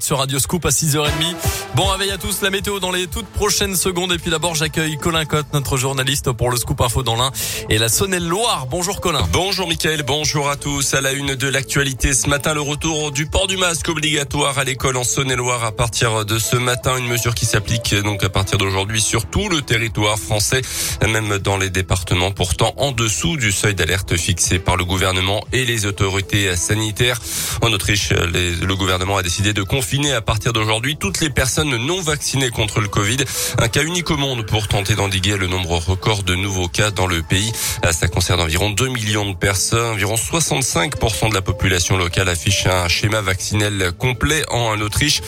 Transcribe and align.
sur 0.00 0.18
Radio 0.18 0.40
Scoop 0.40 0.66
à 0.66 0.70
6h30. 0.70 1.10
Bon 1.76 1.84
réveil 1.86 2.10
à 2.10 2.18
tous, 2.18 2.42
la 2.42 2.50
météo 2.50 2.80
dans 2.80 2.90
les 2.90 3.06
toutes 3.06 3.28
prochaines 3.28 3.76
secondes. 3.76 4.12
Et 4.12 4.18
puis 4.18 4.32
d'abord, 4.32 4.56
j'accueille 4.56 4.96
Colin 4.98 5.24
Cotte, 5.24 5.46
notre 5.52 5.76
journaliste 5.76 6.32
pour 6.32 6.50
le 6.50 6.56
Scoop 6.56 6.80
Info 6.80 7.04
dans 7.04 7.14
l'Ain 7.14 7.30
et 7.70 7.78
la 7.78 7.88
Saône-et-Loire. 7.88 8.66
Bonjour 8.68 9.00
Colin. 9.00 9.24
Bonjour 9.30 9.68
Mickaël, 9.68 10.02
bonjour 10.02 10.50
à 10.50 10.56
tous. 10.56 10.94
À 10.94 11.00
la 11.00 11.12
une 11.12 11.36
de 11.36 11.48
l'actualité 11.48 12.14
ce 12.14 12.28
matin, 12.28 12.52
le 12.52 12.62
retour 12.62 13.12
du 13.12 13.26
port 13.26 13.46
du 13.46 13.58
masque 13.58 13.88
obligatoire 13.88 14.58
à 14.58 14.64
l'école 14.64 14.96
en 14.96 15.04
Saône-et-Loire 15.04 15.62
à 15.62 15.70
partir 15.70 16.24
de 16.24 16.36
ce 16.40 16.56
matin. 16.56 16.96
Une 16.98 17.06
mesure 17.06 17.36
qui 17.36 17.46
s'applique 17.46 17.94
donc 17.94 18.24
à 18.24 18.28
partir 18.28 18.58
d'aujourd'hui 18.58 19.00
sur 19.00 19.26
tout 19.26 19.48
le 19.48 19.62
territoire 19.62 20.18
français, 20.18 20.62
même 21.08 21.38
dans 21.38 21.58
les 21.58 21.70
départements 21.70 22.32
pourtant 22.32 22.74
en 22.78 22.90
dessous 22.90 23.36
du 23.36 23.52
seuil 23.52 23.76
d'alerte 23.76 24.16
fixé 24.16 24.58
par 24.58 24.76
le 24.76 24.84
gouvernement 24.84 25.44
et 25.52 25.64
les 25.64 25.86
autorités 25.86 26.56
sanitaires. 26.56 27.20
En 27.62 27.72
Autriche, 27.72 28.10
le 28.10 28.74
gouvernement 28.74 29.16
a 29.16 29.22
décidé 29.22 29.52
de 29.52 29.62
confiner 29.76 30.14
à 30.14 30.22
partir 30.22 30.54
d'aujourd'hui 30.54 30.96
toutes 30.96 31.20
les 31.20 31.28
personnes 31.28 31.76
non 31.76 32.00
vaccinées 32.00 32.48
contre 32.48 32.80
le 32.80 32.88
Covid. 32.88 33.18
Un 33.58 33.68
cas 33.68 33.82
unique 33.82 34.10
au 34.10 34.16
monde 34.16 34.46
pour 34.46 34.68
tenter 34.68 34.94
d'endiguer 34.94 35.36
le 35.36 35.48
nombre 35.48 35.76
record 35.76 36.22
de 36.22 36.34
nouveaux 36.34 36.66
cas 36.66 36.90
dans 36.90 37.06
le 37.06 37.20
pays. 37.20 37.52
Ça 37.92 38.08
concerne 38.08 38.40
environ 38.40 38.70
2 38.70 38.88
millions 38.88 39.30
de 39.30 39.36
personnes. 39.36 39.92
Environ 39.92 40.14
65% 40.14 41.28
de 41.28 41.34
la 41.34 41.42
population 41.42 41.98
locale 41.98 42.30
affiche 42.30 42.66
un 42.66 42.88
schéma 42.88 43.20
vaccinel 43.20 43.92
complet 43.98 44.46
en 44.48 44.80
Autriche 44.80 45.20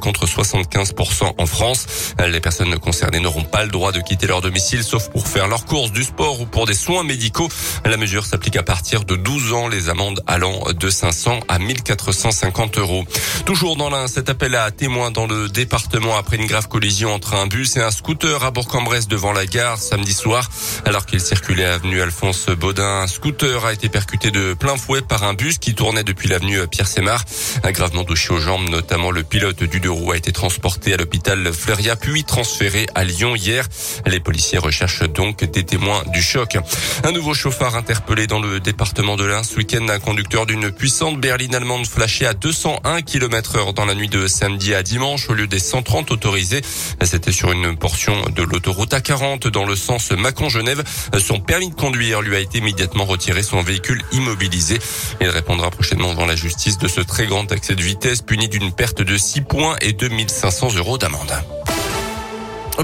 contre 0.00 0.26
75% 0.26 1.34
en 1.36 1.46
France. 1.46 1.88
Les 2.24 2.40
personnes 2.40 2.78
concernées 2.78 3.18
n'auront 3.18 3.42
pas 3.42 3.64
le 3.64 3.70
droit 3.70 3.90
de 3.90 4.00
quitter 4.00 4.28
leur 4.28 4.40
domicile 4.40 4.84
sauf 4.84 5.08
pour 5.10 5.26
faire 5.26 5.48
leurs 5.48 5.64
courses, 5.64 5.90
du 5.90 6.04
sport 6.04 6.40
ou 6.40 6.46
pour 6.46 6.66
des 6.66 6.74
soins 6.74 7.02
médicaux. 7.02 7.48
La 7.84 7.96
mesure 7.96 8.24
s'applique 8.24 8.56
à 8.56 8.62
partir 8.62 9.04
de 9.04 9.16
12 9.16 9.52
ans, 9.52 9.66
les 9.66 9.88
amendes 9.88 10.22
allant 10.28 10.60
de 10.72 10.90
500 10.90 11.40
à 11.48 11.58
1450 11.58 12.78
euros. 12.78 13.04
Toujours 13.44 13.74
dans 13.74 13.90
cet 14.06 14.28
appel 14.28 14.54
à 14.54 14.70
témoins 14.70 15.10
dans 15.10 15.26
le 15.26 15.48
département 15.48 16.16
après 16.16 16.36
une 16.36 16.46
grave 16.46 16.68
collision 16.68 17.12
entre 17.14 17.34
un 17.34 17.46
bus 17.46 17.76
et 17.76 17.80
un 17.80 17.90
scooter 17.90 18.44
à 18.44 18.50
Bourg-en-Bresse 18.50 19.08
devant 19.08 19.32
la 19.32 19.46
gare 19.46 19.78
samedi 19.78 20.12
soir. 20.12 20.48
Alors 20.84 21.06
qu'il 21.06 21.20
circulait 21.20 21.64
avenue 21.64 22.00
Alphonse 22.00 22.46
Baudin, 22.50 23.02
un 23.02 23.06
scooter 23.06 23.64
a 23.64 23.72
été 23.72 23.88
percuté 23.88 24.30
de 24.30 24.54
plein 24.54 24.76
fouet 24.76 25.00
par 25.00 25.24
un 25.24 25.34
bus 25.34 25.58
qui 25.58 25.74
tournait 25.74 26.04
depuis 26.04 26.28
l'avenue 26.28 26.66
Pierre 26.68 26.88
Sémar. 26.88 27.24
Gravement 27.64 28.04
touché 28.04 28.32
aux 28.32 28.40
jambes, 28.40 28.68
notamment 28.68 29.10
le 29.10 29.22
pilote 29.22 29.62
du 29.62 29.80
deux 29.80 29.90
roues 29.90 30.12
a 30.12 30.16
été 30.16 30.32
transporté 30.32 30.92
à 30.94 30.96
l'hôpital 30.96 31.52
Fleuria 31.52 31.96
puis 31.96 32.24
transféré 32.24 32.86
à 32.94 33.04
Lyon 33.04 33.34
hier. 33.34 33.66
Les 34.06 34.20
policiers 34.20 34.58
recherchent 34.58 35.08
donc 35.08 35.44
des 35.44 35.64
témoins 35.64 36.02
du 36.12 36.22
choc. 36.22 36.58
Un 37.04 37.12
nouveau 37.12 37.34
chauffard 37.34 37.76
interpellé 37.76 38.26
dans 38.26 38.40
le 38.40 38.60
département 38.60 39.16
de 39.16 39.24
l'Ain 39.24 39.42
ce 39.42 39.56
week-end. 39.56 39.86
Un 39.88 40.00
conducteur 40.00 40.44
d'une 40.44 40.70
puissante 40.70 41.20
berline 41.20 41.54
allemande 41.54 41.86
flashée 41.86 42.26
à 42.26 42.34
201 42.34 43.02
km 43.02 43.56
heure 43.56 43.72
dans 43.72 43.85
la 43.86 43.94
nuit 43.94 44.08
de 44.08 44.26
samedi 44.26 44.74
à 44.74 44.82
dimanche 44.82 45.30
au 45.30 45.34
lieu 45.34 45.46
des 45.46 45.58
130 45.58 46.10
autorisés. 46.10 46.60
C'était 47.04 47.32
sur 47.32 47.52
une 47.52 47.76
portion 47.76 48.14
de 48.34 48.42
l'autoroute 48.42 48.92
A40 48.92 49.48
dans 49.48 49.64
le 49.64 49.76
sens 49.76 50.10
Macon-Genève. 50.10 50.82
Son 51.18 51.40
permis 51.40 51.70
de 51.70 51.74
conduire 51.74 52.20
lui 52.20 52.36
a 52.36 52.40
été 52.40 52.58
immédiatement 52.58 53.04
retiré, 53.04 53.42
son 53.42 53.62
véhicule 53.62 54.02
immobilisé. 54.12 54.78
Il 55.20 55.28
répondra 55.28 55.70
prochainement 55.70 56.14
dans 56.14 56.26
la 56.26 56.36
justice 56.36 56.78
de 56.78 56.88
ce 56.88 57.00
très 57.00 57.26
grand 57.26 57.50
accès 57.52 57.74
de 57.74 57.82
vitesse 57.82 58.22
puni 58.22 58.48
d'une 58.48 58.72
perte 58.72 59.02
de 59.02 59.16
6 59.16 59.42
points 59.42 59.76
et 59.80 59.92
2500 59.92 60.74
euros 60.74 60.98
d'amende. 60.98 61.32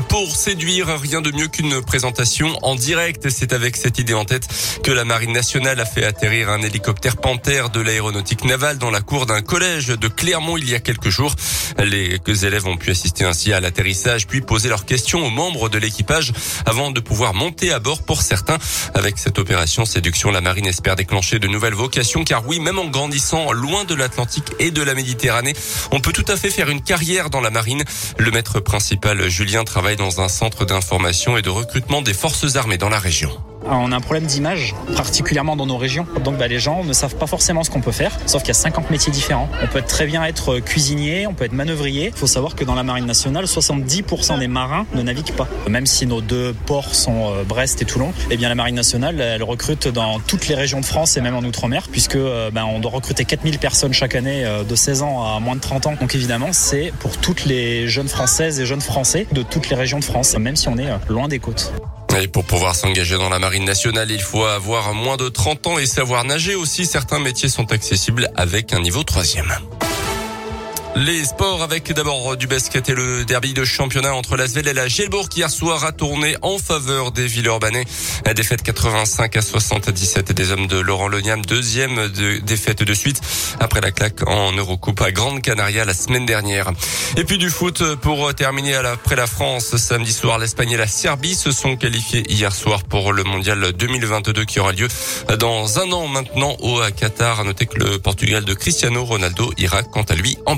Pour 0.08 0.34
séduire, 0.34 0.88
rien 1.00 1.20
de 1.20 1.30
mieux 1.32 1.48
qu'une 1.48 1.82
présentation 1.82 2.56
en 2.62 2.74
direct. 2.74 3.28
C'est 3.28 3.52
avec 3.52 3.76
cette 3.76 3.98
idée 3.98 4.14
en 4.14 4.24
tête 4.24 4.48
que 4.82 4.90
la 4.90 5.04
Marine 5.04 5.32
nationale 5.32 5.78
a 5.80 5.84
fait 5.84 6.04
atterrir 6.04 6.48
un 6.48 6.62
hélicoptère 6.62 7.18
Panthère 7.18 7.68
de 7.68 7.80
l'aéronautique 7.80 8.44
navale 8.44 8.78
dans 8.78 8.90
la 8.90 9.02
cour 9.02 9.26
d'un 9.26 9.42
collège 9.42 9.88
de 9.88 10.08
Clermont 10.08 10.56
il 10.56 10.68
y 10.68 10.74
a 10.74 10.80
quelques 10.80 11.10
jours. 11.10 11.34
Les 11.78 12.18
élèves 12.46 12.66
ont 12.66 12.78
pu 12.78 12.90
assister 12.90 13.24
ainsi 13.24 13.52
à 13.52 13.60
l'atterrissage 13.60 14.26
puis 14.26 14.40
poser 14.40 14.70
leurs 14.70 14.86
questions 14.86 15.26
aux 15.26 15.30
membres 15.30 15.68
de 15.68 15.76
l'équipage 15.76 16.32
avant 16.64 16.90
de 16.90 17.00
pouvoir 17.00 17.34
monter 17.34 17.70
à 17.70 17.78
bord 17.78 18.02
pour 18.02 18.22
certains. 18.22 18.58
Avec 18.94 19.18
cette 19.18 19.38
opération 19.38 19.84
séduction, 19.84 20.30
la 20.30 20.40
Marine 20.40 20.66
espère 20.66 20.96
déclencher 20.96 21.38
de 21.38 21.48
nouvelles 21.48 21.74
vocations 21.74 22.24
car 22.24 22.46
oui, 22.46 22.60
même 22.60 22.78
en 22.78 22.86
grandissant 22.86 23.52
loin 23.52 23.84
de 23.84 23.94
l'Atlantique 23.94 24.52
et 24.58 24.70
de 24.70 24.82
la 24.82 24.94
Méditerranée, 24.94 25.54
on 25.90 26.00
peut 26.00 26.12
tout 26.12 26.24
à 26.28 26.36
fait 26.36 26.50
faire 26.50 26.70
une 26.70 26.82
carrière 26.82 27.28
dans 27.28 27.40
la 27.40 27.50
Marine. 27.50 27.84
Le 28.16 28.30
maître 28.30 28.60
principal, 28.60 29.28
Julien, 29.28 29.64
travaille 29.64 29.81
dans 29.96 30.20
un 30.20 30.28
centre 30.28 30.64
d'information 30.64 31.36
et 31.36 31.42
de 31.42 31.50
recrutement 31.50 32.02
des 32.02 32.14
forces 32.14 32.56
armées 32.56 32.78
dans 32.78 32.88
la 32.88 33.00
région. 33.00 33.32
On 33.64 33.92
a 33.92 33.96
un 33.96 34.00
problème 34.00 34.26
d'image, 34.26 34.74
particulièrement 34.96 35.56
dans 35.56 35.66
nos 35.66 35.76
régions. 35.76 36.06
Donc 36.24 36.36
bah, 36.36 36.48
les 36.48 36.58
gens 36.58 36.84
ne 36.84 36.92
savent 36.92 37.14
pas 37.14 37.26
forcément 37.26 37.62
ce 37.64 37.70
qu'on 37.70 37.80
peut 37.80 37.92
faire, 37.92 38.18
sauf 38.26 38.42
qu'il 38.42 38.48
y 38.48 38.52
a 38.52 38.54
50 38.54 38.90
métiers 38.90 39.12
différents. 39.12 39.48
On 39.62 39.66
peut 39.66 39.82
très 39.82 40.06
bien 40.06 40.24
être 40.24 40.58
cuisinier, 40.58 41.26
on 41.26 41.34
peut 41.34 41.44
être 41.44 41.52
manœuvrier. 41.52 42.06
Il 42.06 42.18
faut 42.18 42.26
savoir 42.26 42.54
que 42.54 42.64
dans 42.64 42.74
la 42.74 42.82
marine 42.82 43.06
nationale, 43.06 43.44
70% 43.44 44.38
des 44.38 44.48
marins 44.48 44.86
ne 44.94 45.02
naviguent 45.02 45.32
pas. 45.32 45.48
Même 45.68 45.86
si 45.86 46.06
nos 46.06 46.20
deux 46.20 46.54
ports 46.66 46.94
sont 46.94 47.32
euh, 47.32 47.44
Brest 47.44 47.80
et 47.82 47.84
Toulon, 47.84 48.12
eh 48.30 48.36
bien 48.36 48.48
la 48.48 48.54
marine 48.54 48.74
nationale, 48.74 49.20
elle 49.20 49.42
recrute 49.42 49.88
dans 49.88 50.18
toutes 50.20 50.48
les 50.48 50.54
régions 50.54 50.80
de 50.80 50.86
France 50.86 51.16
et 51.16 51.20
même 51.20 51.36
en 51.36 51.42
Outre-mer, 51.42 51.88
puisque 51.90 52.16
euh, 52.16 52.50
bah, 52.50 52.64
on 52.66 52.80
doit 52.80 52.90
recruter 52.90 53.24
4000 53.24 53.58
personnes 53.58 53.92
chaque 53.92 54.14
année 54.14 54.44
euh, 54.44 54.64
de 54.64 54.74
16 54.74 55.02
ans 55.02 55.36
à 55.36 55.40
moins 55.40 55.56
de 55.56 55.60
30 55.60 55.86
ans. 55.86 55.94
Donc 56.00 56.14
évidemment, 56.14 56.52
c'est 56.52 56.92
pour 56.98 57.16
toutes 57.18 57.44
les 57.44 57.88
jeunes 57.88 58.08
françaises 58.08 58.60
et 58.60 58.66
jeunes 58.66 58.80
français 58.80 59.26
de 59.32 59.42
toutes 59.42 59.70
les 59.70 59.76
régions 59.76 59.98
de 59.98 60.04
France, 60.04 60.36
même 60.36 60.56
si 60.56 60.68
on 60.68 60.78
est 60.78 60.88
loin 61.08 61.28
des 61.28 61.38
côtes. 61.38 61.72
Et 62.20 62.28
pour 62.28 62.44
pouvoir 62.44 62.74
s'engager 62.74 63.16
dans 63.16 63.30
la 63.30 63.38
marine 63.38 63.64
nationale, 63.64 64.10
il 64.10 64.20
faut 64.20 64.44
avoir 64.44 64.92
moins 64.94 65.16
de 65.16 65.28
30 65.28 65.66
ans 65.66 65.78
et 65.78 65.86
savoir 65.86 66.24
nager 66.24 66.54
aussi. 66.54 66.84
Certains 66.84 67.18
métiers 67.18 67.48
sont 67.48 67.72
accessibles 67.72 68.30
avec 68.36 68.72
un 68.72 68.80
niveau 68.80 69.02
troisième. 69.02 69.52
Les 70.96 71.24
sports 71.24 71.62
avec 71.62 71.92
d'abord 71.92 72.36
du 72.36 72.46
basket 72.46 72.88
et 72.88 72.94
le 72.94 73.24
derby 73.24 73.52
de 73.52 73.64
championnat 73.64 74.14
entre 74.14 74.36
l'Asvel 74.36 74.68
et 74.68 74.72
la 74.72 74.88
Gelbourg 74.88 75.28
hier 75.34 75.50
soir 75.50 75.84
a 75.84 75.92
tourné 75.92 76.36
en 76.42 76.58
faveur 76.58 77.12
des 77.12 77.26
Villeurbanais. 77.26 77.84
La 78.24 78.34
défaite 78.34 78.62
85 78.62 79.36
à 79.36 79.42
77 79.42 80.32
des 80.32 80.52
hommes 80.52 80.66
de 80.66 80.78
Laurent 80.78 81.08
Loniam, 81.08 81.44
deuxième 81.44 82.08
de, 82.08 82.38
défaite 82.38 82.82
de 82.82 82.94
suite 82.94 83.20
après 83.60 83.80
la 83.80 83.90
claque 83.90 84.26
en 84.26 84.52
Eurocoupe 84.52 85.00
à 85.00 85.12
Grande 85.12 85.42
Canaria 85.42 85.84
la 85.84 85.94
semaine 85.94 86.26
dernière. 86.26 86.70
Et 87.16 87.24
puis 87.24 87.38
du 87.38 87.50
foot 87.50 87.82
pour 87.96 88.34
terminer 88.34 88.74
après 88.74 89.16
la 89.16 89.26
France 89.26 89.76
samedi 89.76 90.12
soir, 90.12 90.38
l'Espagne 90.38 90.72
et 90.72 90.76
la 90.76 90.86
Serbie 90.86 91.34
se 91.34 91.52
sont 91.52 91.76
qualifiés 91.76 92.24
hier 92.30 92.54
soir 92.54 92.84
pour 92.84 93.12
le 93.12 93.24
mondial 93.24 93.72
2022 93.72 94.44
qui 94.44 94.60
aura 94.60 94.72
lieu 94.72 94.88
dans 95.38 95.80
un 95.80 95.90
an 95.92 96.06
maintenant 96.06 96.56
au 96.60 96.80
Qatar. 96.96 97.40
À 97.40 97.44
noter 97.44 97.66
que 97.66 97.78
le 97.78 97.98
Portugal 97.98 98.44
de 98.44 98.54
Cristiano 98.54 99.04
Ronaldo 99.04 99.52
ira 99.56 99.82
quant 99.82 100.02
à 100.02 100.14
lui 100.14 100.36
en. 100.46 100.56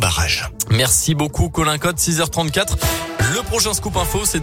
Merci 0.70 1.14
beaucoup 1.14 1.50
Colin 1.50 1.78
Code, 1.78 1.96
6h34. 1.96 2.76
Le 3.34 3.42
prochain 3.42 3.74
scoop 3.74 3.96
info, 3.96 4.24
c'est 4.24 4.40
dans 4.40 4.42